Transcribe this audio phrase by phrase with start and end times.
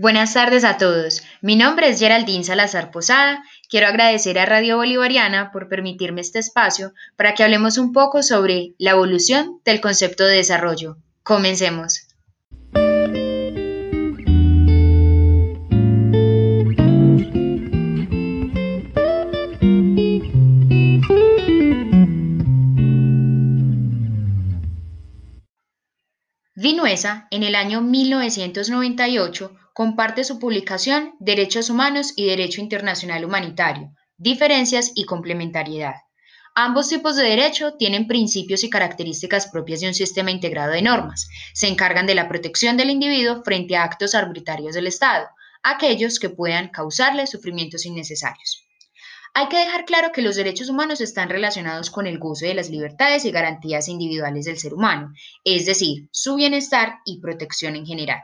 [0.00, 1.20] Buenas tardes a todos.
[1.42, 3.44] Mi nombre es Geraldine Salazar Posada.
[3.68, 8.72] Quiero agradecer a Radio Bolivariana por permitirme este espacio para que hablemos un poco sobre
[8.78, 10.96] la evolución del concepto de desarrollo.
[11.22, 12.09] Comencemos.
[26.56, 34.90] Vinuesa, en el año 1998, comparte su publicación Derechos Humanos y Derecho Internacional Humanitario, Diferencias
[34.96, 35.94] y Complementariedad.
[36.56, 41.28] Ambos tipos de derecho tienen principios y características propias de un sistema integrado de normas.
[41.54, 45.28] Se encargan de la protección del individuo frente a actos arbitrarios del Estado,
[45.62, 48.66] aquellos que puedan causarle sufrimientos innecesarios.
[49.32, 52.68] Hay que dejar claro que los derechos humanos están relacionados con el goce de las
[52.68, 55.12] libertades y garantías individuales del ser humano,
[55.44, 58.22] es decir, su bienestar y protección en general.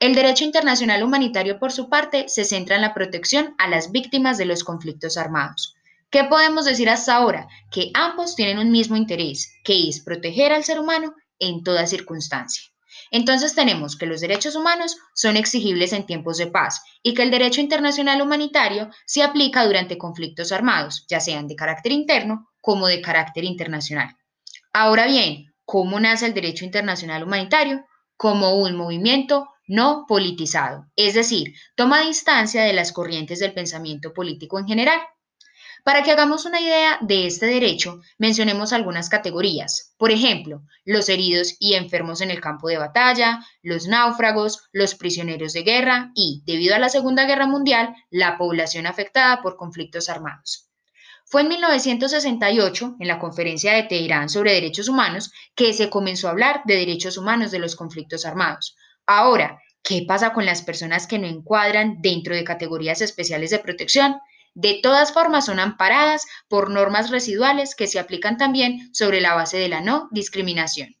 [0.00, 4.36] El derecho internacional humanitario, por su parte, se centra en la protección a las víctimas
[4.36, 5.74] de los conflictos armados.
[6.10, 7.46] ¿Qué podemos decir hasta ahora?
[7.70, 12.64] Que ambos tienen un mismo interés, que es proteger al ser humano en toda circunstancia.
[13.10, 17.30] Entonces tenemos que los derechos humanos son exigibles en tiempos de paz y que el
[17.30, 23.00] derecho internacional humanitario se aplica durante conflictos armados, ya sean de carácter interno como de
[23.00, 24.16] carácter internacional.
[24.72, 27.84] Ahora bien, ¿cómo nace el derecho internacional humanitario?
[28.16, 34.58] Como un movimiento no politizado, es decir, toma distancia de las corrientes del pensamiento político
[34.58, 35.00] en general.
[35.84, 39.94] Para que hagamos una idea de este derecho, mencionemos algunas categorías.
[39.96, 45.52] Por ejemplo, los heridos y enfermos en el campo de batalla, los náufragos, los prisioneros
[45.52, 50.68] de guerra y, debido a la Segunda Guerra Mundial, la población afectada por conflictos armados.
[51.30, 56.30] Fue en 1968, en la conferencia de Teherán sobre derechos humanos, que se comenzó a
[56.30, 58.76] hablar de derechos humanos de los conflictos armados.
[59.06, 64.16] Ahora, ¿qué pasa con las personas que no encuadran dentro de categorías especiales de protección?
[64.60, 69.56] De todas formas, son amparadas por normas residuales que se aplican también sobre la base
[69.56, 70.96] de la no discriminación.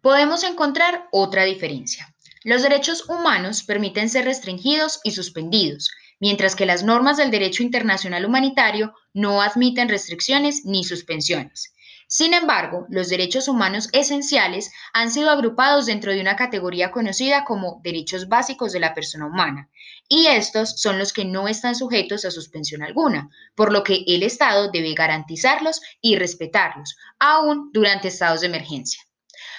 [0.00, 2.14] Podemos encontrar otra diferencia.
[2.44, 5.90] Los derechos humanos permiten ser restringidos y suspendidos,
[6.20, 11.74] mientras que las normas del derecho internacional humanitario no admiten restricciones ni suspensiones.
[12.12, 17.80] Sin embargo, los derechos humanos esenciales han sido agrupados dentro de una categoría conocida como
[17.84, 19.68] derechos básicos de la persona humana,
[20.08, 24.24] y estos son los que no están sujetos a suspensión alguna, por lo que el
[24.24, 29.00] Estado debe garantizarlos y respetarlos, aún durante estados de emergencia.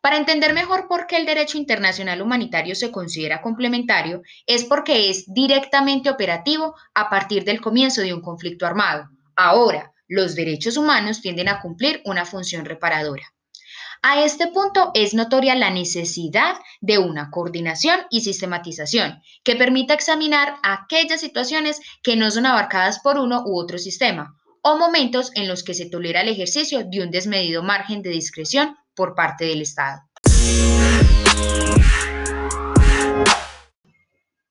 [0.00, 5.32] Para entender mejor por qué el derecho internacional humanitario se considera complementario, es porque es
[5.32, 9.08] directamente operativo a partir del comienzo de un conflicto armado.
[9.36, 13.22] Ahora, los derechos humanos tienden a cumplir una función reparadora.
[14.02, 20.56] A este punto es notoria la necesidad de una coordinación y sistematización que permita examinar
[20.62, 25.62] aquellas situaciones que no son abarcadas por uno u otro sistema o momentos en los
[25.62, 30.02] que se tolera el ejercicio de un desmedido margen de discreción por parte del Estado.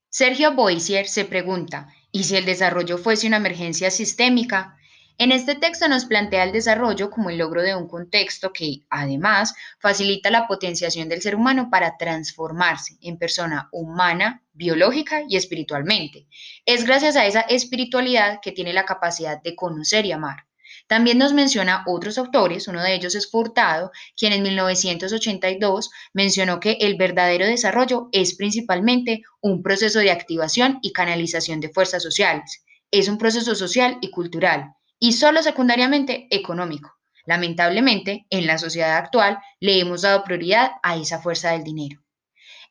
[0.10, 4.76] Sergio Boisier se pregunta, ¿y si el desarrollo fuese una emergencia sistémica?
[5.18, 9.54] En este texto nos plantea el desarrollo como el logro de un contexto que, además,
[9.80, 16.28] facilita la potenciación del ser humano para transformarse en persona humana, biológica y espiritualmente.
[16.66, 20.48] Es gracias a esa espiritualidad que tiene la capacidad de conocer y amar.
[20.88, 26.78] También nos menciona otros autores, uno de ellos es Furtado, quien en 1982 mencionó que
[26.82, 32.64] el verdadero desarrollo es principalmente un proceso de activación y canalización de fuerzas sociales.
[32.90, 36.94] Es un proceso social y cultural y solo secundariamente económico.
[37.26, 42.02] Lamentablemente, en la sociedad actual le hemos dado prioridad a esa fuerza del dinero.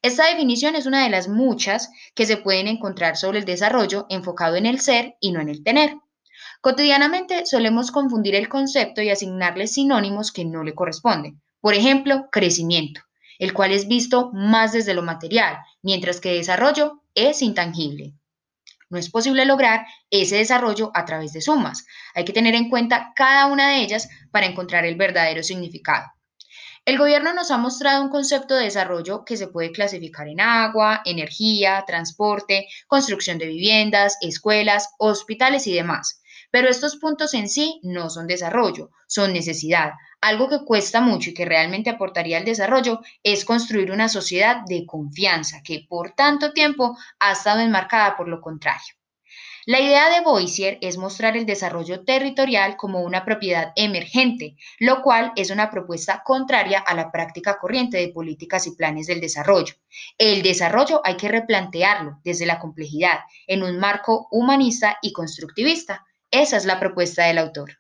[0.01, 4.55] Esta definición es una de las muchas que se pueden encontrar sobre el desarrollo enfocado
[4.55, 5.97] en el ser y no en el tener.
[6.61, 11.43] Cotidianamente solemos confundir el concepto y asignarle sinónimos que no le corresponden.
[11.61, 13.01] Por ejemplo, crecimiento,
[13.41, 18.15] el cual es visto más desde lo material, mientras que desarrollo es intangible.
[18.91, 21.87] No es posible lograr ese desarrollo a través de sumas.
[22.15, 26.07] Hay que tener en cuenta cada una de ellas para encontrar el verdadero significado.
[26.85, 31.03] El gobierno nos ha mostrado un concepto de desarrollo que se puede clasificar en agua,
[31.05, 36.21] energía, transporte, construcción de viviendas, escuelas, hospitales y demás.
[36.51, 39.93] Pero estos puntos en sí no son desarrollo, son necesidad.
[40.21, 44.85] Algo que cuesta mucho y que realmente aportaría al desarrollo es construir una sociedad de
[44.87, 48.95] confianza que por tanto tiempo ha estado enmarcada por lo contrario.
[49.67, 55.33] La idea de Boisier es mostrar el desarrollo territorial como una propiedad emergente, lo cual
[55.37, 59.75] es una propuesta contraria a la práctica corriente de políticas y planes del desarrollo.
[60.17, 66.07] El desarrollo hay que replantearlo desde la complejidad, en un marco humanista y constructivista.
[66.33, 67.79] Esa es la propuesta del autor.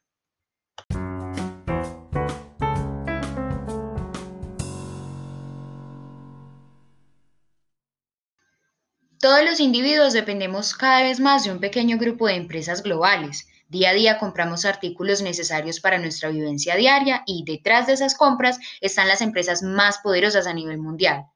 [9.21, 13.47] Todos los individuos dependemos cada vez más de un pequeño grupo de empresas globales.
[13.69, 18.59] Día a día compramos artículos necesarios para nuestra vivencia diaria y detrás de esas compras
[18.81, 21.27] están las empresas más poderosas a nivel mundial,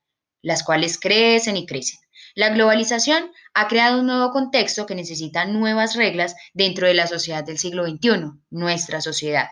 [0.42, 2.03] las cuales crecen y crecen.
[2.36, 7.44] La globalización ha creado un nuevo contexto que necesita nuevas reglas dentro de la sociedad
[7.44, 9.50] del siglo XXI, nuestra sociedad.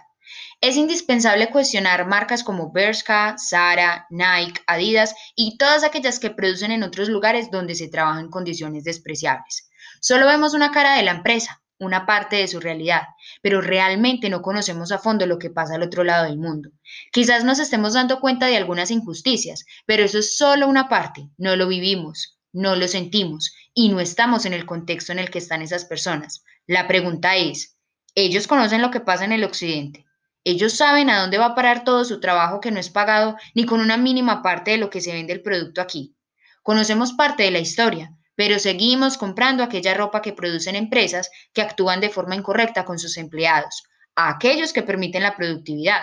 [0.60, 6.82] Es indispensable cuestionar marcas como Bershka, Zara, Nike, Adidas y todas aquellas que producen en
[6.82, 9.70] otros lugares donde se trabaja en condiciones despreciables.
[10.00, 13.02] Solo vemos una cara de la empresa, una parte de su realidad,
[13.42, 16.70] pero realmente no conocemos a fondo lo que pasa al otro lado del mundo.
[17.12, 21.54] Quizás nos estemos dando cuenta de algunas injusticias, pero eso es solo una parte, no
[21.54, 25.62] lo vivimos, no lo sentimos y no estamos en el contexto en el que están
[25.62, 26.44] esas personas.
[26.66, 27.76] La pregunta es,
[28.14, 30.06] ¿ellos conocen lo que pasa en el occidente?
[30.44, 33.64] Ellos saben a dónde va a parar todo su trabajo que no es pagado ni
[33.64, 36.16] con una mínima parte de lo que se vende el producto aquí.
[36.62, 42.00] Conocemos parte de la historia, pero seguimos comprando aquella ropa que producen empresas que actúan
[42.00, 43.84] de forma incorrecta con sus empleados,
[44.16, 46.02] a aquellos que permiten la productividad.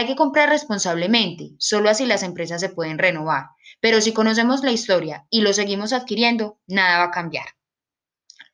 [0.00, 3.48] Hay que comprar responsablemente, solo así las empresas se pueden renovar,
[3.80, 7.44] pero si conocemos la historia y lo seguimos adquiriendo, nada va a cambiar.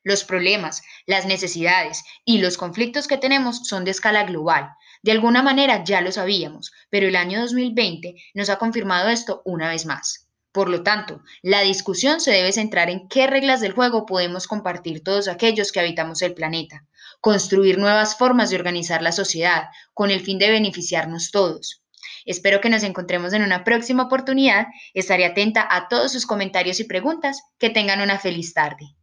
[0.03, 4.71] Los problemas, las necesidades y los conflictos que tenemos son de escala global
[5.03, 9.69] de alguna manera ya lo sabíamos, pero el año 2020 nos ha confirmado esto una
[9.69, 10.26] vez más.
[10.57, 15.03] Por lo tanto, la discusión se debe centrar en qué reglas del juego podemos compartir
[15.03, 16.83] todos aquellos que habitamos el planeta,
[17.21, 21.83] construir nuevas formas de organizar la sociedad con el fin de beneficiarnos todos.
[22.25, 24.65] Espero que nos encontremos en una próxima oportunidad.
[24.95, 27.43] Estaré atenta a todos sus comentarios y preguntas.
[27.59, 28.96] Que tengan una feliz tarde.